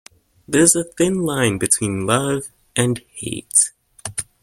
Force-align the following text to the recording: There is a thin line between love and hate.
There 0.47 0.63
is 0.63 0.75
a 0.75 0.83
thin 0.83 1.13
line 1.21 1.59
between 1.59 2.07
love 2.07 2.45
and 2.75 3.03
hate. 3.13 3.69